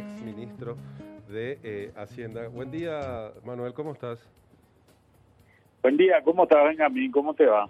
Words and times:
ex 0.00 0.22
ministro 0.22 0.76
de 1.28 1.58
eh, 1.62 1.92
Hacienda. 1.94 2.48
Buen 2.48 2.70
día, 2.70 3.32
Manuel, 3.44 3.74
¿cómo 3.74 3.92
estás? 3.92 4.18
Buen 5.82 5.96
día, 5.98 6.22
¿cómo 6.24 6.44
estás, 6.44 6.64
Benjamín? 6.64 7.12
¿Cómo 7.12 7.34
te 7.34 7.44
va? 7.44 7.68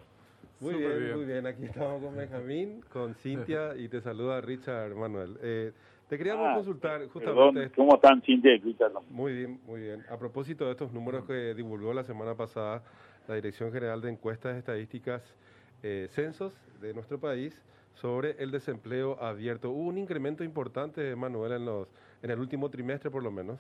Muy 0.61 0.75
bien, 0.75 1.17
muy 1.17 1.25
bien. 1.25 1.47
Aquí 1.47 1.65
estamos 1.65 2.01
con 2.03 2.17
Benjamín, 2.17 2.85
con 2.93 3.15
Cintia 3.15 3.75
y 3.77 3.89
te 3.89 4.01
saluda 4.01 4.41
Richard 4.41 4.95
Manuel. 4.95 5.39
Eh, 5.43 5.73
te 6.09 6.19
queríamos 6.19 6.47
Ah, 6.51 6.55
consultar 6.55 7.01
justamente. 7.09 7.61
Perdón, 7.61 7.73
¿Cómo 7.75 7.95
están, 7.97 8.23
Cintia 8.23 8.55
y 8.55 8.59
Richard? 8.59 8.93
Muy 9.11 9.33
bien, 9.33 9.61
muy 9.67 9.81
bien. 9.81 10.05
A 10.09 10.17
propósito 10.17 10.67
de 10.67 10.73
estos 10.73 10.93
números 10.93 11.25
que 11.25 11.55
divulgó 11.55 11.93
la 11.93 12.05
semana 12.05 12.37
pasada 12.37 12.83
la 13.27 13.35
Dirección 13.35 13.73
General 13.73 14.01
de 14.01 14.11
Encuestas 14.11 14.57
Estadísticas 14.57 15.35
eh, 15.83 16.07
Censos 16.11 16.53
de 16.81 16.95
nuestro 16.95 17.19
país 17.19 17.61
sobre 17.95 18.37
el 18.43 18.51
desempleo 18.51 19.23
abierto. 19.23 19.71
Hubo 19.71 19.89
un 19.89 19.99
incremento 19.99 20.45
importante, 20.45 21.15
Manuel, 21.17 21.53
en, 21.53 21.65
los, 21.65 21.89
en 22.23 22.31
el 22.31 22.39
último 22.39 22.69
trimestre 22.69 23.11
por 23.11 23.23
lo 23.23 23.31
menos. 23.31 23.59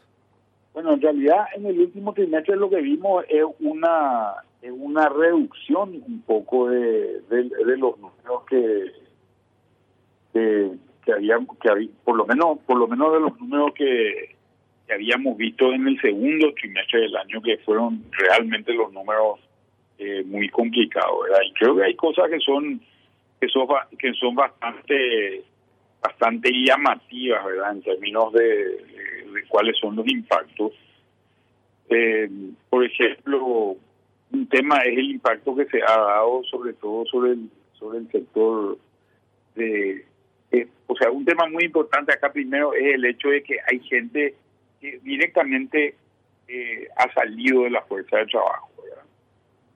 Bueno, 0.72 0.92
en 0.92 1.00
realidad 1.02 1.46
en 1.56 1.66
el 1.66 1.80
último 1.80 2.12
trimestre 2.12 2.56
lo 2.56 2.70
que 2.70 2.80
vimos 2.80 3.24
es 3.28 3.44
una 3.60 4.34
es 4.62 4.72
una 4.76 5.08
reducción 5.08 6.02
un 6.06 6.22
poco 6.22 6.68
de, 6.68 7.20
de, 7.22 7.76
los 7.78 7.98
números 7.98 8.44
que 8.48 8.92
que, 10.32 10.70
que 11.04 11.12
que 11.60 11.68
habí- 11.68 11.90
por 12.04 12.16
lo 12.16 12.26
menos 12.26 12.58
por 12.66 12.78
lo 12.78 12.86
menos 12.86 13.12
de 13.14 13.20
los 13.20 13.40
números 13.40 13.72
que, 13.74 14.36
que 14.86 14.92
habíamos 14.94 15.36
visto 15.36 15.72
en 15.72 15.88
el 15.88 16.00
segundo 16.00 16.52
trimestre 16.54 17.00
del 17.00 17.16
año 17.16 17.42
que 17.42 17.56
fueron 17.58 18.04
realmente 18.12 18.72
los 18.74 18.92
números 18.92 19.40
eh, 19.98 20.22
muy 20.24 20.48
complicados 20.50 21.22
¿verdad? 21.24 21.40
y 21.48 21.52
creo 21.54 21.76
que 21.76 21.84
hay 21.84 21.94
cosas 21.96 22.30
que 22.30 22.38
son 22.40 22.80
que 23.40 23.48
son 23.48 23.66
que 23.98 24.12
son 24.14 24.34
bastante 24.34 25.42
bastante 26.02 26.50
llamativas 26.52 27.44
verdad 27.44 27.72
en 27.72 27.82
términos 27.82 28.32
de, 28.32 28.44
de- 28.44 29.44
cuáles 29.48 29.76
son 29.78 29.96
los 29.96 30.06
impactos 30.08 30.72
eh, 31.88 32.28
por 32.68 32.84
ejemplo 32.84 33.76
un 34.32 34.46
tema 34.48 34.78
es 34.80 34.96
el 34.98 35.10
impacto 35.10 35.54
que 35.54 35.66
se 35.66 35.82
ha 35.82 35.96
dado 35.98 36.42
sobre 36.44 36.72
todo 36.74 37.04
sobre 37.06 37.32
el 37.32 37.50
sobre 37.74 37.98
el 37.98 38.10
sector 38.10 38.78
de 39.54 40.04
eh, 40.52 40.68
o 40.86 40.96
sea 40.96 41.10
un 41.10 41.24
tema 41.24 41.46
muy 41.48 41.64
importante 41.64 42.12
acá 42.12 42.32
primero 42.32 42.72
es 42.74 42.94
el 42.94 43.04
hecho 43.04 43.28
de 43.28 43.42
que 43.42 43.56
hay 43.70 43.80
gente 43.80 44.34
que 44.80 44.98
directamente 45.02 45.94
eh, 46.48 46.88
ha 46.96 47.12
salido 47.12 47.64
de 47.64 47.70
la 47.70 47.82
fuerza 47.82 48.16
de 48.18 48.26
trabajo 48.26 48.70
¿verdad? 48.82 49.04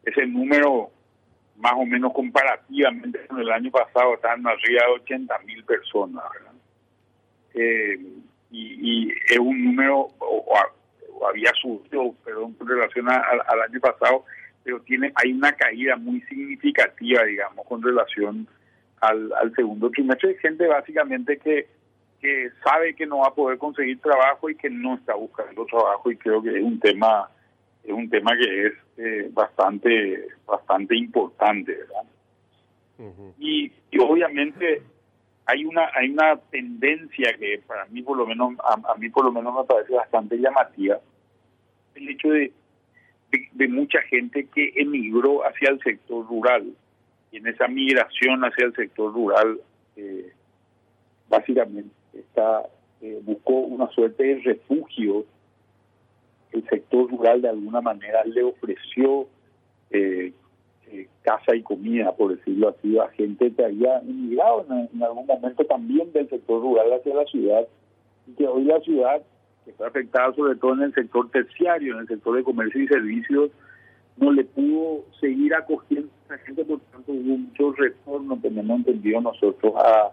ese 0.05 0.27
número 0.27 0.91
más 1.56 1.72
o 1.77 1.84
menos 1.86 2.12
comparativamente 2.12 3.27
con 3.27 3.41
el 3.41 3.50
año 3.50 3.70
pasado 3.70 4.14
estaban 4.14 4.47
arriba 4.47 4.83
de 4.86 4.92
80 5.02 5.38
mil 5.41 5.64
personas. 5.64 6.24
Eh, 7.55 7.98
y, 8.50 9.06
y 9.08 9.12
es 9.30 9.38
un 9.38 9.64
número 9.64 9.98
o, 10.19 10.44
o 10.46 10.56
ha- 10.56 10.72
o 11.12 11.28
había 11.28 11.52
subido 11.61 12.12
perdón 12.24 12.52
con 12.55 12.66
relación 12.69 13.08
al 13.08 13.62
año 13.69 13.80
pasado 13.80 14.24
pero 14.64 14.80
tiene 14.80 15.12
hay 15.14 15.33
una 15.33 15.52
caída 15.52 15.94
muy 15.96 16.20
significativa 16.22 17.22
digamos 17.24 17.64
con 17.66 17.80
relación 17.83 18.48
al, 19.00 19.33
al 19.34 19.55
segundo 19.55 19.89
trimestre 19.91 20.30
de 20.30 20.39
gente 20.39 20.66
básicamente 20.66 21.39
que 21.39 21.68
que 22.20 22.50
sabe 22.64 22.94
que 22.96 23.06
no 23.06 23.18
va 23.18 23.28
a 23.28 23.34
poder 23.34 23.58
conseguir 23.58 24.00
trabajo 24.00 24.50
y 24.50 24.56
que 24.56 24.70
no 24.70 24.94
está 24.94 25.14
buscando 25.14 25.64
trabajo 25.66 26.11
y 26.11 26.16
creo 26.16 26.42
que 26.42 26.56
es 26.56 26.62
un 26.64 26.80
tema 26.80 27.28
es 27.84 27.92
un 27.92 28.08
tema 28.08 28.32
que 28.36 28.66
es 28.66 28.72
eh, 28.96 29.30
bastante 29.32 30.28
bastante 30.46 30.96
importante 30.96 31.72
verdad 31.74 32.04
y, 33.38 33.72
y 33.90 33.98
obviamente 33.98 34.82
hay 35.46 35.64
una 35.64 35.90
hay 35.94 36.10
una 36.10 36.36
tendencia 36.50 37.34
que 37.38 37.60
para 37.66 37.86
mí 37.86 38.02
por 38.02 38.16
lo 38.16 38.27
menos 38.27 38.55
a, 38.60 38.92
a 38.92 38.94
mí 38.96 39.08
por 39.10 39.24
lo 39.24 39.32
menos 39.32 39.55
me 39.55 39.64
parece 39.64 39.95
bastante 39.95 40.36
llamativa 40.36 40.98
el 41.95 42.08
hecho 42.08 42.28
de, 42.28 42.52
de, 43.30 43.48
de 43.52 43.68
mucha 43.68 44.01
gente 44.02 44.46
que 44.55 44.72
emigró 44.77 45.45
hacia 45.46 45.70
el 45.70 45.80
sector 45.80 46.27
rural 46.27 46.72
y 47.33 47.39
en 47.39 47.46
esa 47.48 47.66
migración 47.68 48.45
hacia 48.45 48.66
el 48.66 48.74
sector 48.74 49.12
rural 49.12 49.61
eh, 49.96 50.33
básicamente 51.28 51.90
está 52.12 52.62
eh, 53.01 53.20
buscó 53.22 53.55
una 53.55 53.89
suerte 53.89 54.22
de 54.22 54.40
refugio 54.40 55.27
el 56.54 56.64
sector 56.68 57.10
rural 57.10 57.42
de 57.42 57.48
alguna 57.48 57.80
manera 57.80 58.24
le 58.24 58.42
ofreció 58.44 59.26
eh, 59.90 60.32
eh, 60.90 61.08
casa 61.22 61.54
y 61.54 61.62
comida, 61.62 62.12
por 62.12 62.36
decirlo 62.36 62.68
así, 62.68 62.98
a 62.98 63.08
gente 63.08 63.52
que 63.52 63.64
había 63.64 63.98
emigrado 63.98 64.64
en, 64.70 65.02
algún 65.02 65.26
momento 65.26 65.64
también 65.64 66.12
del 66.12 66.28
sector 66.28 66.62
rural 66.62 66.92
hacia 66.92 67.14
la 67.14 67.24
ciudad 67.24 67.66
y 68.26 68.32
que 68.32 68.46
hoy 68.46 68.64
la 68.64 68.80
ciudad, 68.80 69.22
que 69.64 69.72
está 69.72 69.88
afectada 69.88 70.32
sobre 70.34 70.56
todo 70.56 70.74
en 70.74 70.82
el 70.82 70.94
sector 70.94 71.28
terciario, 71.30 71.94
en 71.94 72.00
el 72.00 72.08
sector 72.08 72.36
de 72.36 72.44
comercio 72.44 72.82
y 72.82 72.86
servicios, 72.86 73.50
no 74.16 74.30
le 74.30 74.44
pudo 74.44 75.04
seguir 75.20 75.54
acogiendo 75.54 76.08
a 76.28 76.34
esa 76.34 76.44
gente, 76.44 76.64
por 76.64 76.78
tanto 76.80 77.10
hubo 77.10 77.36
mucho 77.36 77.72
retorno, 77.72 78.38
tenemos 78.40 78.78
entendido 78.78 79.20
nosotros, 79.20 79.74
a, 79.76 80.12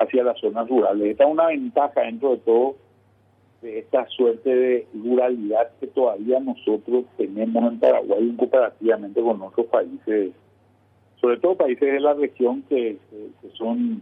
hacia 0.00 0.22
las 0.22 0.38
zonas 0.38 0.68
rurales. 0.68 1.12
Esta 1.12 1.24
es 1.24 1.30
una 1.30 1.46
ventaja 1.46 2.02
dentro 2.02 2.32
de 2.32 2.36
todo 2.38 2.76
de 3.62 3.80
esta 3.80 4.06
suerte 4.08 4.54
de 4.54 4.86
ruralidad 4.94 5.70
que 5.80 5.88
todavía 5.88 6.38
nosotros 6.40 7.04
tenemos 7.16 7.72
en 7.72 7.80
Paraguay 7.80 8.34
comparativamente 8.38 9.20
con 9.20 9.42
otros 9.42 9.66
países, 9.66 10.32
sobre 11.20 11.38
todo 11.38 11.56
países 11.56 11.92
de 11.92 12.00
la 12.00 12.14
región 12.14 12.62
que, 12.68 12.98
son 13.54 14.00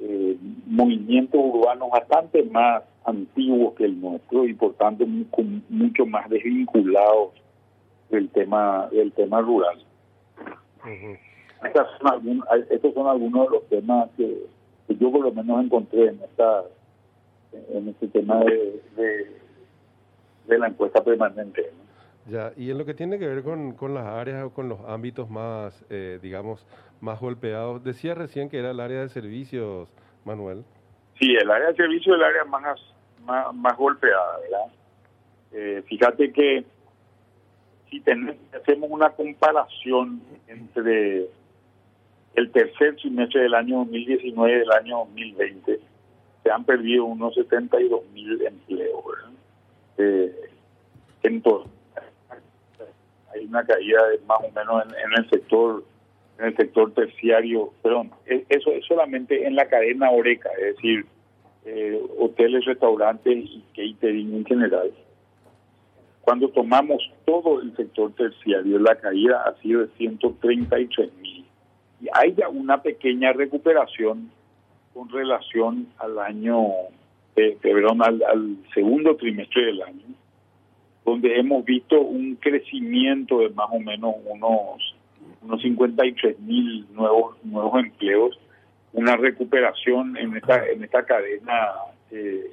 eh, 0.00 0.36
movimientos 0.66 1.40
urbanos 1.40 1.90
bastante 1.90 2.42
más 2.44 2.82
antiguos 3.04 3.74
que 3.74 3.84
el 3.84 4.00
nuestro 4.00 4.46
y 4.46 4.54
por 4.54 4.74
tanto 4.74 5.04
con- 5.30 5.62
mucho 5.68 6.06
más 6.06 6.28
desvinculados 6.28 7.30
del 8.10 8.28
tema 8.30 8.88
del 8.90 9.12
tema 9.12 9.40
rural. 9.40 9.78
Ujú. 10.80 11.16
Estas 11.64 11.86
son 11.98 12.08
algún- 12.10 12.44
estos 12.70 12.94
son 12.94 13.06
algunos 13.06 13.46
de 13.46 13.50
los 13.56 13.68
temas 13.68 14.10
que, 14.16 14.46
que 14.88 14.96
yo 14.96 15.12
por 15.12 15.22
lo 15.22 15.32
menos 15.32 15.64
encontré 15.64 16.08
en 16.08 16.20
esta 16.22 16.64
en 17.52 17.88
este 17.88 18.08
tema 18.08 18.38
de, 18.44 18.82
de, 18.96 19.36
de 20.46 20.58
la 20.58 20.68
encuesta 20.68 21.02
permanente. 21.02 21.70
¿no? 21.72 21.90
Ya, 22.30 22.52
y 22.56 22.70
en 22.70 22.78
lo 22.78 22.84
que 22.84 22.94
tiene 22.94 23.18
que 23.18 23.26
ver 23.26 23.42
con, 23.42 23.72
con 23.72 23.94
las 23.94 24.06
áreas 24.06 24.44
o 24.44 24.50
con 24.50 24.68
los 24.68 24.80
ámbitos 24.86 25.30
más, 25.30 25.84
eh, 25.90 26.18
digamos, 26.22 26.66
más 27.00 27.18
golpeados, 27.18 27.82
decía 27.82 28.14
recién 28.14 28.48
que 28.48 28.58
era 28.58 28.70
el 28.70 28.80
área 28.80 29.00
de 29.00 29.08
servicios, 29.08 29.88
Manuel. 30.24 30.64
Sí, 31.18 31.34
el 31.34 31.50
área 31.50 31.68
de 31.68 31.76
servicio 31.76 32.14
es 32.14 32.20
el 32.20 32.24
área 32.24 32.44
más, 32.44 32.80
más, 33.24 33.54
más 33.54 33.76
golpeada, 33.76 34.38
¿verdad? 34.40 34.72
Eh, 35.52 35.82
fíjate 35.86 36.32
que 36.32 36.64
si 37.90 38.00
tenemos, 38.00 38.36
hacemos 38.54 38.90
una 38.90 39.10
comparación 39.10 40.22
entre 40.46 41.26
el 42.34 42.52
tercer 42.52 42.96
trimestre 42.96 43.42
del 43.42 43.54
año 43.54 43.78
2019 43.78 44.52
y 44.52 44.58
del 44.60 44.72
año 44.72 44.98
2020, 44.98 45.80
han 46.50 46.64
perdido 46.64 47.04
unos 47.04 47.34
72 47.34 48.02
mil 48.12 48.40
empleos. 48.42 49.04
Eh, 49.98 50.34
entonces, 51.22 51.70
hay 53.32 53.44
una 53.46 53.64
caída 53.64 54.06
de 54.08 54.18
más 54.26 54.38
o 54.40 54.50
menos 54.50 54.84
en, 54.84 54.90
en 54.90 55.24
el 55.24 55.30
sector 55.30 55.84
en 56.40 56.46
el 56.46 56.56
sector 56.56 56.92
terciario, 56.94 57.70
perdón, 57.82 58.10
e- 58.26 58.46
eso 58.48 58.72
es 58.72 58.84
solamente 58.86 59.46
en 59.46 59.54
la 59.54 59.68
cadena 59.68 60.10
Oreca, 60.10 60.48
es 60.58 60.76
decir, 60.76 61.04
eh, 61.66 62.00
hoteles, 62.18 62.64
restaurantes 62.64 63.36
y 63.36 63.62
catering 63.76 64.34
en 64.34 64.44
general. 64.46 64.90
Cuando 66.22 66.48
tomamos 66.48 67.02
todo 67.26 67.60
el 67.60 67.76
sector 67.76 68.12
terciario, 68.12 68.78
la 68.78 68.96
caída 68.96 69.42
ha 69.44 69.60
sido 69.60 69.82
de 69.82 69.88
133 69.98 71.12
mil. 71.20 71.44
Y 72.00 72.06
hay 72.14 72.34
ya 72.34 72.48
una 72.48 72.80
pequeña 72.80 73.32
recuperación 73.32 74.30
con 74.92 75.08
relación 75.08 75.88
al 75.98 76.18
año, 76.18 76.66
eh, 77.36 77.56
perdón, 77.60 78.02
al, 78.02 78.22
al 78.22 78.56
segundo 78.74 79.16
trimestre 79.16 79.66
del 79.66 79.82
año, 79.82 80.06
donde 81.04 81.38
hemos 81.38 81.64
visto 81.64 82.00
un 82.00 82.36
crecimiento 82.36 83.40
de 83.40 83.50
más 83.50 83.68
o 83.70 83.80
menos 83.80 84.14
unos 84.24 84.96
unos 85.42 85.62
53 85.62 86.38
mil 86.40 86.86
nuevos 86.92 87.36
nuevos 87.44 87.82
empleos, 87.82 88.38
una 88.92 89.16
recuperación 89.16 90.16
en 90.16 90.36
esta 90.36 90.66
en 90.68 90.84
esta 90.84 91.04
cadena 91.04 91.70
eh, 92.10 92.52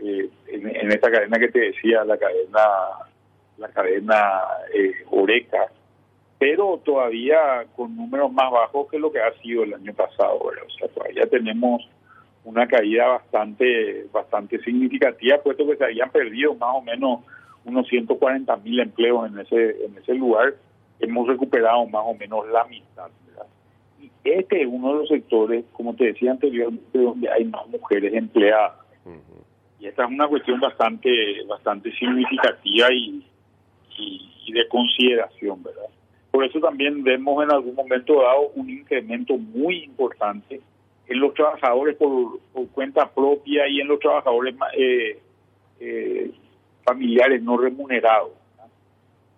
eh, 0.00 0.30
en, 0.46 0.76
en 0.76 0.92
esta 0.92 1.10
cadena 1.10 1.38
que 1.38 1.48
te 1.48 1.58
decía 1.58 2.04
la 2.04 2.16
cadena 2.16 2.60
la 3.58 3.68
cadena 3.68 4.42
eh, 4.74 4.92
Oreca, 5.10 5.66
pero 6.38 6.80
todavía 6.84 7.66
con 7.74 7.96
números 7.96 8.32
más 8.32 8.50
bajos 8.50 8.88
que 8.90 8.98
lo 8.98 9.10
que 9.10 9.20
ha 9.20 9.32
sido 9.42 9.64
el 9.64 9.74
año 9.74 9.92
pasado, 9.94 10.40
¿verdad? 10.44 10.64
o 10.66 10.70
sea 10.70 10.88
todavía 10.88 11.26
tenemos 11.26 11.88
una 12.44 12.66
caída 12.66 13.08
bastante 13.08 14.06
bastante 14.12 14.58
significativa 14.60 15.38
puesto 15.38 15.66
que 15.66 15.76
se 15.76 15.84
habían 15.84 16.10
perdido 16.10 16.54
más 16.54 16.76
o 16.76 16.82
menos 16.82 17.20
unos 17.64 17.86
140 17.88 18.56
mil 18.58 18.80
empleos 18.80 19.30
en 19.30 19.38
ese 19.40 19.84
en 19.84 19.98
ese 19.98 20.14
lugar 20.14 20.54
hemos 21.00 21.26
recuperado 21.28 21.86
más 21.86 22.02
o 22.04 22.14
menos 22.14 22.48
la 22.48 22.64
mitad. 22.64 23.08
¿verdad? 23.26 23.46
Y 24.00 24.10
este 24.24 24.62
es 24.62 24.68
uno 24.70 24.92
de 24.92 24.98
los 25.00 25.08
sectores, 25.08 25.64
como 25.72 25.94
te 25.94 26.06
decía 26.06 26.32
anteriormente, 26.32 26.98
donde 26.98 27.30
hay 27.30 27.44
más 27.44 27.66
mujeres 27.68 28.12
empleadas. 28.14 28.72
Y 29.80 29.86
esta 29.86 30.04
es 30.04 30.10
una 30.10 30.26
cuestión 30.26 30.58
bastante 30.58 31.44
bastante 31.46 31.92
significativa 31.92 32.92
y, 32.92 33.24
y, 33.96 34.52
de 34.52 34.66
consideración, 34.68 35.62
¿verdad? 35.62 35.88
Por 36.30 36.44
eso 36.44 36.60
también 36.60 37.02
vemos 37.02 37.42
en 37.42 37.50
algún 37.50 37.74
momento 37.74 38.22
dado 38.22 38.50
un 38.54 38.68
incremento 38.68 39.36
muy 39.36 39.84
importante 39.84 40.60
en 41.06 41.20
los 41.20 41.32
trabajadores 41.34 41.96
por, 41.96 42.38
cuenta 42.72 43.08
propia 43.10 43.66
y 43.66 43.80
en 43.80 43.88
los 43.88 43.98
trabajadores 43.98 44.54
eh, 44.76 45.18
eh, 45.80 46.30
familiares 46.84 47.42
no 47.42 47.56
remunerados. 47.56 48.32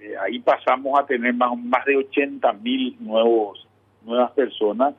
Eh, 0.01 0.15
ahí 0.21 0.41
pasamos 0.41 0.99
a 0.99 1.07
tener 1.07 1.35
más, 1.35 1.57
más 1.59 1.85
de 1.85 1.97
80 1.97 2.53
mil 2.55 2.97
nuevas 3.01 4.33
personas, 4.33 4.95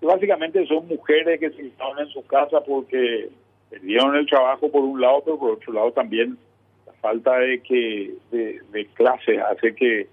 que 0.00 0.06
básicamente 0.06 0.66
son 0.66 0.88
mujeres 0.88 1.38
que 1.38 1.50
se 1.50 1.66
estaban 1.66 1.98
en 2.00 2.08
su 2.08 2.26
casa 2.26 2.60
porque 2.60 3.28
perdieron 3.70 4.16
el 4.16 4.26
trabajo 4.26 4.70
por 4.70 4.82
un 4.82 5.00
lado, 5.00 5.22
pero 5.24 5.38
por 5.38 5.50
otro 5.52 5.72
lado 5.72 5.92
también 5.92 6.38
la 6.86 6.92
falta 6.94 7.38
de 7.38 7.60
que 7.60 8.14
de, 8.30 8.86
clases 8.94 9.38
hace 9.40 9.74
que, 9.74 10.08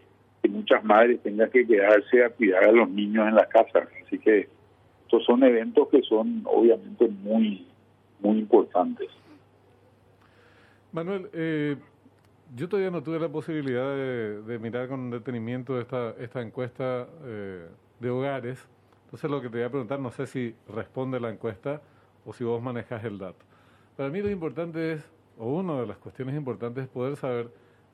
muchas 0.49 0.83
madres 0.83 1.21
tengan 1.21 1.49
que 1.49 1.65
quedarse 1.65 2.23
a 2.23 2.29
cuidar 2.29 2.65
a 2.65 2.71
los 2.71 2.89
niños 2.89 3.27
en 3.27 3.35
la 3.35 3.47
casa. 3.47 3.87
Así 4.05 4.19
que 4.19 4.49
estos 5.05 5.25
son 5.25 5.43
eventos 5.43 5.87
que 5.89 6.01
son 6.01 6.41
obviamente 6.45 7.07
muy, 7.07 7.67
muy 8.19 8.39
importantes. 8.39 9.09
Manuel, 10.91 11.29
eh, 11.33 11.75
yo 12.55 12.69
todavía 12.69 12.91
no 12.91 13.01
tuve 13.01 13.19
la 13.19 13.29
posibilidad 13.29 13.95
de, 13.95 14.59
mirar 14.59 14.87
con 14.87 15.09
detenimiento 15.09 15.79
esta, 15.79 16.15
esta 16.19 16.41
encuesta 16.41 17.07
eh, 17.25 17.67
de 17.99 18.09
hogares. 18.09 18.67
Entonces 19.05 19.29
lo 19.29 19.41
que 19.41 19.49
te 19.49 19.57
voy 19.57 19.65
a 19.65 19.69
preguntar, 19.69 19.99
no 19.99 20.11
sé 20.11 20.27
si 20.27 20.55
responde 20.67 21.19
la 21.19 21.29
encuesta 21.29 21.81
o 22.25 22.33
si 22.33 22.43
vos 22.43 22.61
manejas 22.61 23.03
el 23.03 23.17
dato. 23.17 23.45
Para 23.97 24.09
mí 24.09 24.21
lo 24.21 24.29
importante 24.29 24.93
es, 24.93 25.11
o 25.37 25.59
una 25.59 25.81
de 25.81 25.87
las 25.87 25.97
cuestiones 25.97 26.35
importantes 26.35 26.83
es 26.83 26.89
poder 26.89 27.15
saber 27.15 27.49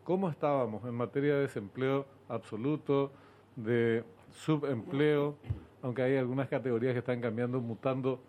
cómo 0.09 0.27
estábamos 0.27 0.83
en 0.85 0.95
materia 0.95 1.35
de 1.35 1.41
desempleo 1.41 2.03
absoluto, 2.29 3.11
de 3.55 4.03
subempleo, 4.31 5.35
aunque 5.83 6.01
hay 6.01 6.17
algunas 6.17 6.49
categorías 6.49 6.93
que 6.93 6.97
están 6.97 7.21
cambiando, 7.21 7.61
mutando 7.61 8.19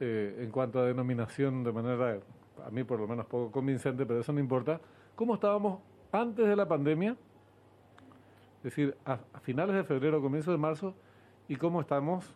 eh, 0.00 0.36
en 0.40 0.50
cuanto 0.50 0.80
a 0.80 0.86
denominación 0.86 1.62
de 1.62 1.70
manera, 1.70 2.18
a 2.66 2.70
mí 2.72 2.82
por 2.82 2.98
lo 2.98 3.06
menos 3.06 3.24
poco 3.26 3.52
convincente, 3.52 4.04
pero 4.04 4.18
eso 4.18 4.32
no 4.32 4.40
importa. 4.40 4.80
¿Cómo 5.14 5.34
estábamos 5.34 5.78
antes 6.10 6.44
de 6.44 6.56
la 6.56 6.66
pandemia? 6.66 7.16
Es 8.56 8.64
decir, 8.64 8.96
a, 9.04 9.18
finales 9.40 9.76
de 9.76 9.84
febrero, 9.84 10.20
comienzo 10.20 10.50
de 10.50 10.58
marzo, 10.58 10.92
y 11.46 11.54
cómo 11.54 11.80
estamos 11.80 12.34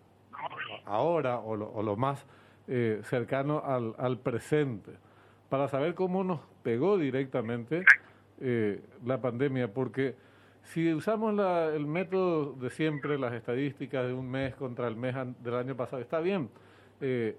ahora, 0.84 1.40
o 1.40 1.56
lo, 1.56 1.96
más 1.96 2.24
eh, 2.68 3.00
cercano 3.02 3.64
al, 3.64 3.96
al, 3.98 4.20
presente, 4.20 4.92
para 5.48 5.66
saber 5.66 5.96
cómo 5.96 6.22
nos 6.22 6.38
pegó 6.62 6.98
directamente 6.98 7.84
eh, 8.44 8.82
la 9.04 9.20
pandemia, 9.20 9.72
porque 9.72 10.16
si 10.64 10.92
usamos 10.92 11.38
el 11.74 11.86
método 11.86 12.54
de 12.54 12.70
siempre, 12.70 13.16
las 13.16 13.32
estadísticas 13.34 14.04
de 14.06 14.12
un 14.12 14.28
mes 14.28 14.56
contra 14.56 14.88
el 14.88 14.96
mes 14.96 15.14
del 15.44 15.54
año 15.54 15.76
pasado, 15.76 16.02
está 16.02 16.18
bien, 16.18 16.48
eh, 17.00 17.36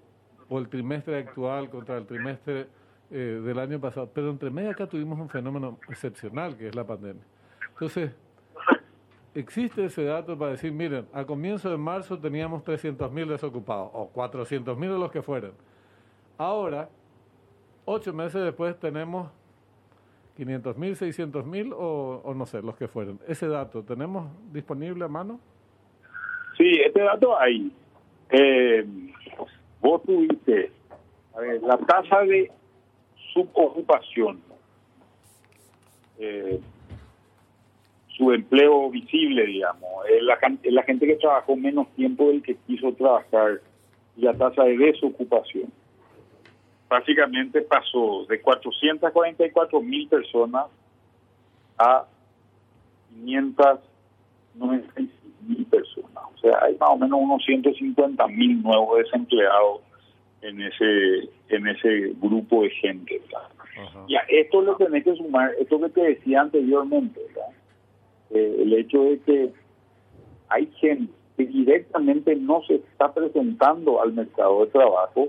o 0.48 0.58
el 0.58 0.68
trimestre 0.68 1.18
actual 1.18 1.68
contra 1.68 1.98
el 1.98 2.06
trimestre 2.06 2.68
eh, 3.10 3.40
del 3.44 3.58
año 3.58 3.78
pasado, 3.78 4.10
pero 4.14 4.30
entre 4.30 4.48
medio 4.48 4.70
acá 4.70 4.86
tuvimos 4.86 5.18
un 5.18 5.28
fenómeno 5.28 5.78
excepcional 5.90 6.56
que 6.56 6.68
es 6.68 6.74
la 6.74 6.86
pandemia. 6.86 7.22
Entonces, 7.72 8.12
existe 9.34 9.84
ese 9.84 10.04
dato 10.04 10.38
para 10.38 10.52
decir, 10.52 10.72
miren, 10.72 11.06
a 11.12 11.24
comienzo 11.26 11.70
de 11.70 11.76
marzo 11.76 12.18
teníamos 12.18 12.64
300.000 12.64 13.28
desocupados, 13.28 13.90
o 13.92 14.10
400.000 14.10 14.80
de 14.80 14.98
los 14.98 15.10
que 15.10 15.20
fueran. 15.20 15.52
Ahora, 16.38 16.88
ocho 17.84 18.12
meses 18.14 18.42
después 18.42 18.78
tenemos 18.78 19.30
500 20.36 20.76
mil, 20.78 20.96
600 20.96 21.46
mil 21.46 21.72
o, 21.74 22.32
no 22.34 22.46
sé, 22.46 22.62
los 22.62 22.76
que 22.76 22.88
fueron. 22.88 23.20
¿Ese 23.26 23.46
dato 23.46 23.82
tenemos 23.82 24.28
disponible 24.52 25.04
a 25.04 25.08
mano? 25.08 25.40
Sí, 26.56 26.80
este 26.84 27.00
dato 27.00 27.38
hay. 27.38 27.70
Eh, 28.30 28.84
vos 29.80 30.02
tuviste, 30.02 30.72
a 31.34 31.40
ver, 31.40 31.62
la 31.62 31.78
tasa 31.78 32.20
de 32.20 32.50
subocupación, 33.32 34.40
eh, 36.18 36.60
su 38.08 38.32
empleo 38.32 38.90
visible, 38.90 39.46
digamos, 39.46 40.06
es 40.08 40.22
la, 40.22 40.38
la 40.64 40.82
gente 40.84 41.06
que 41.06 41.16
trabajó 41.16 41.56
menos 41.56 41.88
tiempo 41.94 42.28
del 42.28 42.42
que 42.42 42.56
quiso 42.66 42.92
trabajar 42.92 43.60
y 44.16 44.22
la 44.22 44.34
tasa 44.34 44.64
de 44.64 44.78
desocupación 44.78 45.72
básicamente 46.88 47.62
pasó 47.62 48.24
de 48.28 48.40
444 48.40 49.80
mil 49.80 50.08
personas 50.08 50.66
a 51.78 52.04
596 53.24 55.10
mil 55.46 55.66
personas. 55.66 56.24
O 56.34 56.38
sea, 56.38 56.58
hay 56.62 56.76
más 56.76 56.90
o 56.90 56.96
menos 56.96 57.20
unos 57.22 57.44
150 57.44 58.26
mil 58.28 58.62
nuevos 58.62 58.98
desempleados 58.98 59.80
en 60.42 60.60
ese 60.60 61.28
en 61.48 61.66
ese 61.66 62.12
grupo 62.20 62.62
de 62.62 62.70
gente. 62.70 63.20
Y 64.06 64.16
a 64.16 64.20
esto 64.28 64.62
lo 64.62 64.76
tenés 64.76 65.04
que 65.04 65.16
sumar, 65.16 65.50
esto 65.58 65.80
que 65.80 65.88
te 65.88 66.00
decía 66.02 66.42
anteriormente, 66.42 67.20
eh, 68.30 68.56
el 68.60 68.72
hecho 68.74 69.02
de 69.02 69.18
que 69.20 69.52
hay 70.48 70.66
gente 70.80 71.12
que 71.36 71.46
directamente 71.46 72.36
no 72.36 72.62
se 72.62 72.76
está 72.76 73.12
presentando 73.12 74.00
al 74.00 74.12
mercado 74.12 74.64
de 74.64 74.70
trabajo 74.70 75.28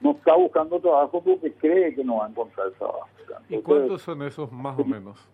no 0.00 0.12
está 0.12 0.34
buscando 0.34 0.78
trabajo 0.80 1.22
porque 1.22 1.52
cree 1.52 1.94
que 1.94 2.04
no 2.04 2.16
va 2.16 2.26
a 2.26 2.28
encontrar 2.28 2.70
trabajo. 2.72 3.08
¿Y 3.48 3.58
cuántos 3.58 4.02
son 4.02 4.22
esos 4.22 4.50
más 4.52 4.78
o 4.78 4.84
menos? 4.84 5.28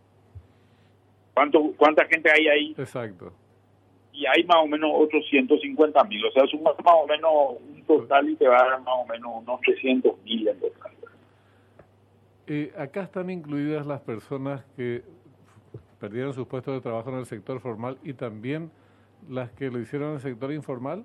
¿Cuánto, 1.35 1.73
¿Cuánta 1.77 2.05
gente 2.07 2.31
hay 2.31 2.47
ahí? 2.49 2.75
Exacto. 2.77 3.33
Y 4.13 4.27
hay 4.27 4.45
más 4.45 4.59
o 4.59 4.67
menos 4.67 4.91
otros 4.95 5.25
150 5.31 6.05
mil, 6.05 6.25
o 6.27 6.31
sea, 6.33 6.45
es 6.45 6.61
más 6.61 6.75
o 6.85 7.07
menos 7.07 7.31
un 7.75 7.83
total 7.85 8.29
y 8.29 8.37
te 8.37 8.47
va 8.47 8.59
a 8.59 8.69
dar 8.71 8.81
más 8.83 8.95
o 8.99 9.07
menos 9.07 9.43
unos 9.43 9.61
300 9.63 10.23
mil 10.23 10.49
en 10.49 10.61
total. 10.61 10.93
Eh, 12.47 12.73
acá 12.77 13.03
están 13.03 13.31
incluidas 13.31 13.87
las 13.87 14.01
personas 14.01 14.65
que 14.77 15.03
perdieron 16.01 16.35
sus 16.35 16.47
puestos 16.47 16.75
de 16.75 16.81
trabajo 16.81 17.11
en 17.11 17.17
el 17.17 17.27
sector 17.27 17.61
formal 17.61 17.97
y 18.03 18.13
también 18.13 18.71
las 19.29 19.53
que 19.53 19.71
lo 19.71 19.79
hicieron 19.79 20.09
en 20.09 20.15
el 20.17 20.21
sector 20.21 20.53
informal. 20.53 21.05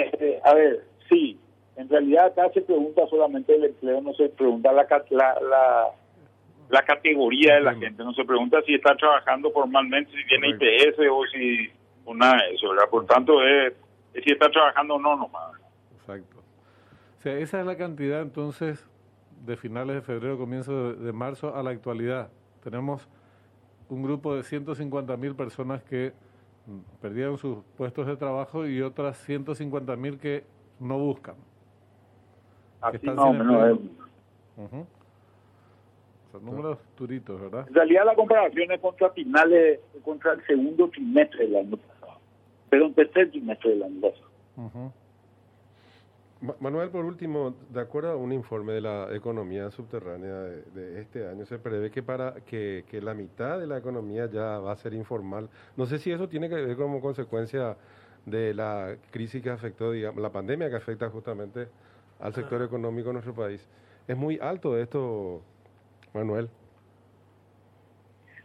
Eh, 0.00 0.40
a 0.44 0.54
ver, 0.54 0.84
sí, 1.08 1.38
en 1.76 1.88
realidad 1.88 2.26
acá 2.26 2.50
se 2.52 2.62
pregunta 2.62 3.06
solamente 3.08 3.54
el 3.54 3.64
empleo, 3.64 4.00
no 4.00 4.12
se 4.14 4.28
pregunta 4.28 4.72
la, 4.72 4.86
la, 5.10 5.88
la, 6.70 6.82
categoría 6.82 7.54
de 7.54 7.60
la 7.60 7.74
gente, 7.74 8.02
no 8.02 8.12
se 8.14 8.24
pregunta 8.24 8.60
si 8.66 8.74
está 8.74 8.96
trabajando 8.96 9.50
formalmente, 9.50 10.10
si 10.10 10.26
tiene 10.26 10.50
IPS 10.50 10.98
o 11.10 11.24
si 11.26 11.70
de 12.16 12.54
eso, 12.54 12.70
¿verdad? 12.70 12.88
Por 12.90 13.06
tanto, 13.06 13.44
es, 13.44 13.74
si 14.12 14.32
está 14.32 14.50
trabajando 14.50 14.94
o 14.94 14.98
no 14.98 15.16
nomás. 15.16 15.52
Exacto. 15.94 16.38
O 17.18 17.20
sea, 17.20 17.38
esa 17.38 17.60
es 17.60 17.66
la 17.66 17.76
cantidad 17.76 18.22
entonces 18.22 18.88
de 19.44 19.56
finales 19.56 19.96
de 19.96 20.02
febrero, 20.02 20.38
comienzo 20.38 20.92
de, 20.92 21.04
de 21.04 21.12
marzo 21.12 21.54
a 21.54 21.62
la 21.62 21.70
actualidad. 21.70 22.30
Tenemos 22.62 23.08
un 23.88 24.02
grupo 24.02 24.34
de 24.34 24.42
150 24.42 25.16
mil 25.16 25.34
personas 25.34 25.82
que 25.84 26.12
perdieron 27.00 27.38
sus 27.38 27.58
puestos 27.76 28.06
de 28.06 28.16
trabajo 28.16 28.66
y 28.66 28.82
otras 28.82 29.16
150 29.18 29.96
mil 29.96 30.18
que 30.18 30.44
no 30.80 30.98
buscan. 30.98 31.36
Así 32.80 33.06
no, 33.06 33.32
menos 33.32 33.78
Son 36.32 36.44
números 36.44 36.78
duritos, 36.96 37.40
¿verdad? 37.40 37.66
En 37.68 37.74
realidad 37.74 38.04
la 38.04 38.14
comparación 38.14 38.70
es 38.70 38.80
contra 38.80 39.10
finales, 39.10 39.80
contra 40.04 40.32
el 40.32 40.46
segundo 40.46 40.88
trimestre 40.88 41.46
del 41.46 41.56
año 41.56 41.76
pasado. 41.76 42.20
Pero 42.70 42.92
tercer 42.92 43.30
trimestre 43.30 43.70
del 43.70 43.82
año 43.82 44.00
pasado. 44.00 44.92
Manuel, 46.40 46.90
por 46.90 47.04
último, 47.04 47.54
de 47.68 47.80
acuerdo 47.80 48.12
a 48.12 48.16
un 48.16 48.32
informe 48.32 48.72
de 48.72 48.80
la 48.80 49.08
economía 49.12 49.72
subterránea 49.72 50.34
de, 50.34 51.00
este 51.00 51.26
año, 51.26 51.44
se 51.44 51.58
prevé 51.58 51.90
que 51.90 52.04
para 52.04 52.34
que, 52.46 52.84
la 53.02 53.12
mitad 53.12 53.58
de 53.58 53.66
la 53.66 53.78
economía 53.78 54.26
ya 54.26 54.60
va 54.60 54.70
a 54.70 54.76
ser 54.76 54.94
informal. 54.94 55.48
No 55.76 55.86
sé 55.86 55.98
si 55.98 56.12
eso 56.12 56.28
tiene 56.28 56.48
que 56.48 56.54
ver 56.54 56.76
como 56.76 57.00
consecuencia 57.00 57.76
de 58.24 58.54
la 58.54 58.96
crisis 59.10 59.42
que 59.42 59.50
afectó, 59.50 59.90
digamos, 59.90 60.22
la 60.22 60.30
pandemia 60.30 60.70
que 60.70 60.76
afecta 60.76 61.10
justamente 61.10 61.68
al 62.20 62.32
sector 62.32 62.62
económico 62.62 63.08
de 63.08 63.14
nuestro 63.14 63.34
país. 63.34 63.66
Es 64.06 64.16
muy 64.16 64.38
alto 64.40 64.78
esto, 64.78 65.42
Manuel. 66.14 66.48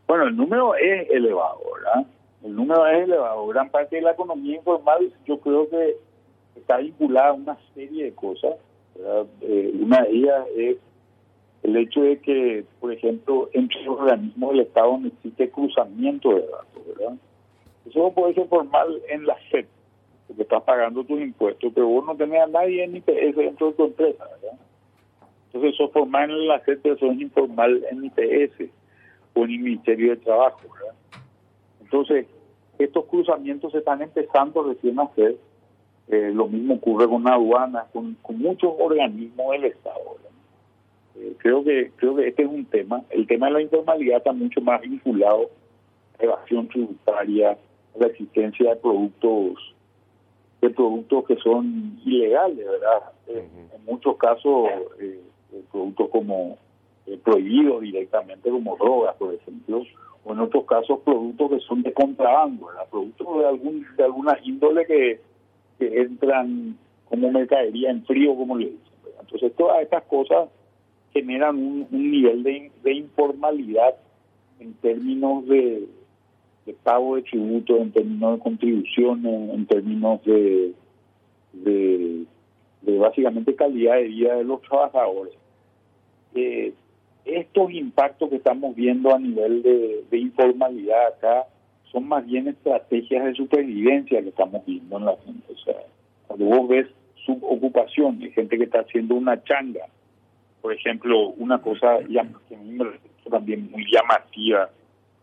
Bueno, 0.08 0.24
el 0.24 0.36
número 0.36 0.74
es 0.76 1.10
elevado, 1.12 1.60
¿verdad? 1.76 2.08
El 2.44 2.56
número 2.56 2.88
es 2.88 3.04
elevado. 3.04 3.46
Gran 3.48 3.70
parte 3.70 3.98
de 3.98 4.02
la 4.02 4.12
economía 4.12 4.56
informal, 4.56 5.14
yo 5.26 5.40
creo 5.40 5.70
que 5.70 5.96
está 6.56 6.78
vinculada 6.78 7.30
a 7.30 7.34
una 7.34 7.58
serie 7.74 8.06
de 8.06 8.14
cosas. 8.14 8.56
Eh, 9.42 9.74
una 9.80 10.04
de 10.04 10.10
ellas 10.10 10.48
es 10.56 10.78
el 11.64 11.78
hecho 11.78 12.02
de 12.02 12.20
que, 12.20 12.66
por 12.80 12.92
ejemplo, 12.92 13.50
entre 13.54 13.82
los 13.84 14.00
organismos 14.00 14.52
del 14.52 14.60
Estado 14.62 14.98
no 14.98 15.08
existe 15.08 15.50
cruzamiento 15.50 16.30
de 16.30 16.42
datos. 16.42 16.88
¿verdad? 16.88 17.18
Eso 17.86 18.12
puede 18.14 18.34
ser 18.34 18.48
formal 18.48 19.02
en 19.10 19.26
la 19.26 19.36
SEP, 19.50 19.68
porque 20.28 20.44
estás 20.44 20.64
pagando 20.64 21.04
tus 21.04 21.20
impuestos, 21.20 21.72
pero 21.74 21.88
vos 21.88 22.06
no 22.06 22.16
tenés 22.16 22.42
a 22.42 22.48
nadie 22.48 22.84
en 22.84 22.98
IPS 22.98 23.36
dentro 23.36 23.68
de 23.68 23.74
tu 23.74 23.86
empresa, 23.86 24.26
¿verdad? 24.26 24.60
Entonces, 25.48 25.74
eso 25.76 25.90
formal 25.90 26.32
en 26.32 26.48
la 26.48 26.60
gente, 26.60 26.92
eso 26.92 27.12
es 27.12 27.22
informal 27.22 27.84
en 27.92 28.06
IPS 28.06 28.72
o 29.36 29.44
en 29.44 29.52
el 29.52 29.60
Ministerio 29.60 30.12
de 30.12 30.18
Trabajo, 30.18 30.60
¿verdad? 30.74 30.96
Entonces, 31.82 32.26
estos 32.80 33.06
cruzamientos 33.06 33.72
se 33.72 33.80
están 33.80 34.02
empezando 34.02 34.64
recién 34.64 35.00
a 35.00 35.04
hacer. 35.04 35.38
Eh, 36.10 36.32
lo 36.34 36.48
mismo 36.48 36.76
ocurre 36.76 37.08
con 37.08 37.28
aduanas, 37.28 37.86
con, 37.94 38.16
con 38.22 38.38
muchos 38.38 38.74
organismos 38.78 39.52
del 39.52 39.66
Estado. 39.66 40.18
Eh, 41.16 41.36
creo 41.38 41.64
que 41.64 41.92
creo 41.96 42.16
que 42.16 42.28
este 42.28 42.44
es 42.44 42.50
un 42.50 42.66
tema. 42.66 43.04
El 43.10 43.26
tema 43.26 43.48
de 43.48 43.54
la 43.54 43.62
informalidad 43.62 44.18
está 44.18 44.34
mucho 44.34 44.60
más 44.62 44.82
vinculado 44.82 45.50
a 46.20 46.24
evasión 46.24 46.68
tributaria, 46.68 47.52
a 47.52 48.00
la 48.00 48.08
existencia 48.08 48.72
de 48.72 48.76
productos 48.78 49.76
de 50.62 50.70
productos 50.70 51.26
que 51.26 51.36
son 51.38 52.00
ilegales, 52.06 52.66
¿verdad? 52.66 53.12
Eh, 53.28 53.48
en 53.76 53.86
muchos 53.86 54.18
casos, 54.18 54.70
productos 55.72 56.10
como 56.10 56.58
prohibidos 57.24 57.82
directamente, 57.82 58.50
como 58.50 58.78
drogas, 58.78 59.16
por 59.18 59.34
ejemplo, 59.34 59.84
o 60.24 60.32
en 60.32 60.40
otros 60.40 60.66
casos 60.66 61.00
productos 61.00 61.52
que 61.52 61.60
son 61.60 61.84
de 61.84 61.94
contrabando, 61.94 62.68
productos 62.90 63.40
de 63.40 63.46
algún 63.46 63.86
de 63.98 64.04
alguna 64.04 64.40
índole 64.44 64.86
que, 64.86 65.20
entran 65.80 66.78
como 67.10 67.32
mercadería 67.32 67.92
en 67.92 68.06
frío, 68.06 68.36
como 68.36 68.58
le 68.58 68.66
dicen. 68.66 68.80
Entonces 69.20 69.56
todas 69.56 69.82
estas 69.82 70.04
cosas 70.04 70.50
generan 71.14 71.56
un, 71.58 71.88
nivel 71.92 72.44
de, 72.44 72.94
informalidad 72.94 73.96
en 74.60 74.74
términos 74.76 75.48
de, 75.48 75.88
de, 76.66 76.74
pago 76.84 77.16
de 77.16 77.22
tributos, 77.24 77.80
en 77.80 77.92
términos 77.92 78.38
de 78.38 78.44
contribuciones, 78.44 79.54
en 79.54 79.66
términos 79.68 80.24
de, 80.26 80.74
de, 81.54 82.26
básicamente 82.98 83.56
calidad 83.56 83.96
de 83.96 84.04
vida 84.04 84.36
de 84.36 84.44
los 84.44 84.62
trabajadores. 84.62 85.34
Eh, 86.36 86.74
estos 87.26 87.72
impactos 87.72 88.30
que 88.30 88.38
estamos 88.38 88.76
viendo 88.76 89.14
a 89.14 89.20
nivel 89.20 89.62
de, 89.64 90.18
informalidad 90.18 91.08
acá 91.08 91.48
son 91.94 92.08
más 92.08 92.26
bien 92.26 92.48
estrategias 92.48 93.24
de 93.24 93.36
supervivencia 93.36 94.22
que 94.22 94.30
estamos 94.30 94.66
viendo 94.66 94.98
en 94.98 95.06
la 95.06 95.16
gente. 95.24 95.54
O 95.54 95.58
sea, 95.58 95.76
cuando 96.28 96.46
vos 96.46 96.68
ves 96.68 96.88
subocupación, 97.24 98.20
de 98.20 98.32
gente 98.32 98.58
que 98.58 98.66
está 98.66 98.80
haciendo 98.80 99.16
una 99.16 99.42
changa, 99.44 99.86
por 100.62 100.74
ejemplo, 100.74 101.30
una 101.38 101.62
cosa 101.62 102.00
que 102.00 103.30
también 103.30 103.70
muy 103.72 103.86
llamativa 103.92 104.70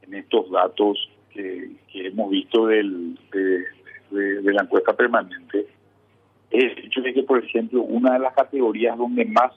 en 0.03 0.15
estos 0.15 0.51
datos 0.51 1.11
que, 1.31 1.73
hemos 1.93 2.31
visto 2.31 2.67
del, 2.67 3.19
de, 3.33 4.43
de 4.43 4.53
la 4.53 4.63
encuesta 4.63 4.95
permanente, 4.95 5.67
es 6.51 6.77
el 6.77 6.87
hecho 6.87 7.01
de 7.03 7.13
que, 7.13 7.23
por 7.25 7.45
ejemplo, 7.45 7.83
una 7.83 8.15
de 8.15 8.21
las 8.21 8.35
categorías 8.35 8.97
donde 8.97 9.25
más 9.25 9.53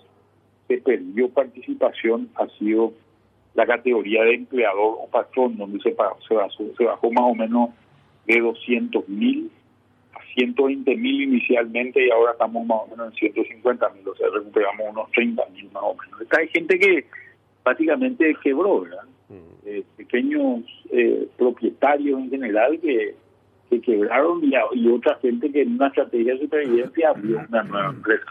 se 0.68 0.78
perdió 0.80 1.30
participación 1.30 2.30
ha 2.36 2.48
sido 2.60 2.94
la 3.56 3.66
categoría 3.66 4.24
de 4.24 4.36
empleador 4.36 4.98
o 5.00 5.08
patrón, 5.12 5.58
donde 5.58 5.80
se, 5.80 5.92
bajó, 5.92 6.18
se, 6.28 6.84
bajó, 6.84 7.12
más 7.12 7.24
o 7.26 7.36
menos 7.36 7.70
de 8.26 8.40
200 8.40 9.08
mil 9.10 9.52
a 10.14 10.20
120 10.36 10.96
mil 10.96 11.22
inicialmente 11.22 12.06
y 12.06 12.10
ahora 12.10 12.32
estamos 12.32 12.66
más 12.66 12.80
o 12.84 12.88
menos 12.88 13.14
en 13.14 13.34
150 13.34 13.90
mil, 13.90 14.08
o 14.08 14.16
sea, 14.16 14.28
recuperamos 14.34 14.88
unos 14.90 15.12
30 15.12 15.46
mil 15.54 15.70
más 15.72 15.84
o 15.84 15.96
menos. 15.96 16.28
hay 16.38 16.48
gente 16.48 16.80
que 16.80 17.06
prácticamente 17.64 18.36
quebró, 18.44 18.82
¿verdad? 18.82 19.04
Mm. 19.30 19.68
Eh, 19.68 19.84
pequeños 19.98 20.64
eh, 20.92 21.28
propietarios 21.38 22.20
en 22.20 22.30
general 22.30 22.80
que, 22.80 23.16
que 23.70 23.82
quebraron 23.82 24.44
y, 24.44 24.54
y 24.74 24.88
otra 24.90 25.16
gente 25.22 25.52
que 25.52 25.62
en 25.62 25.74
una 25.74 25.88
estrategia 25.88 26.34
de 26.34 26.40
supervivencia 26.40 27.10
abrió 27.10 27.42
una 27.48 27.64
nueva 27.64 27.90
empresa. 27.90 28.26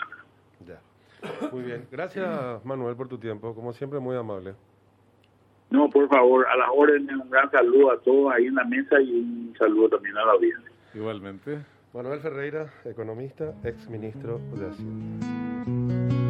Muy 1.52 1.62
bien. 1.62 1.86
Gracias, 1.90 2.64
Manuel, 2.64 2.96
por 2.96 3.08
tu 3.08 3.18
tiempo. 3.18 3.54
Como 3.54 3.72
siempre, 3.72 4.00
muy 4.00 4.16
amable. 4.16 4.54
No, 5.72 5.88
por 5.88 6.06
favor, 6.08 6.46
a 6.46 6.56
las 6.56 6.68
órdenes, 6.74 7.16
un 7.16 7.30
gran 7.30 7.50
saludo 7.50 7.92
a 7.92 7.98
todos 8.00 8.32
ahí 8.32 8.46
en 8.46 8.54
la 8.54 8.64
mesa 8.64 9.00
y 9.00 9.10
un 9.10 9.54
saludo 9.58 9.88
también 9.88 10.16
a 10.18 10.24
la 10.26 10.32
audiencia. 10.32 10.70
Igualmente. 10.94 11.60
Manuel 11.94 12.20
Ferreira, 12.20 12.72
economista, 12.84 13.54
ex 13.64 13.88
ministro 13.88 14.38
de 14.54 14.68
Hacienda. 14.68 16.21